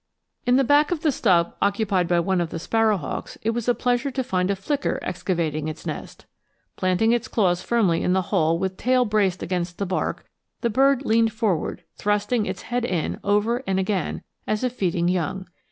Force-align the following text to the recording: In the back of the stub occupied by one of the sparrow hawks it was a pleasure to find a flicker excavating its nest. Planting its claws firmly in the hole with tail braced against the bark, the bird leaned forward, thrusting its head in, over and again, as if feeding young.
In 0.47 0.55
the 0.55 0.63
back 0.63 0.89
of 0.89 1.01
the 1.01 1.11
stub 1.11 1.53
occupied 1.61 2.07
by 2.07 2.19
one 2.19 2.41
of 2.41 2.49
the 2.49 2.57
sparrow 2.57 2.97
hawks 2.97 3.37
it 3.43 3.51
was 3.51 3.67
a 3.67 3.75
pleasure 3.75 4.09
to 4.09 4.23
find 4.23 4.49
a 4.49 4.55
flicker 4.55 4.97
excavating 5.03 5.67
its 5.67 5.85
nest. 5.85 6.25
Planting 6.75 7.11
its 7.11 7.27
claws 7.27 7.61
firmly 7.61 8.01
in 8.01 8.13
the 8.13 8.23
hole 8.33 8.57
with 8.57 8.77
tail 8.77 9.05
braced 9.05 9.43
against 9.43 9.77
the 9.77 9.85
bark, 9.85 10.25
the 10.61 10.71
bird 10.71 11.03
leaned 11.05 11.33
forward, 11.33 11.83
thrusting 11.97 12.47
its 12.47 12.63
head 12.63 12.83
in, 12.83 13.19
over 13.23 13.61
and 13.67 13.79
again, 13.79 14.23
as 14.47 14.63
if 14.63 14.73
feeding 14.73 15.07
young. 15.07 15.45